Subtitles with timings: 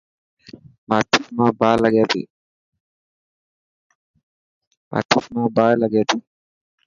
[0.89, 1.51] ماچس مان
[5.59, 6.17] باهه لگي تي.